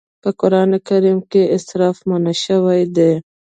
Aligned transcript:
په 0.21 0.29
قرآن 0.41 0.71
کريم 0.87 1.19
کې 1.31 1.41
اسراف 1.55 1.97
منع 2.09 2.33
شوی 2.43 2.81
دی. 2.95 3.11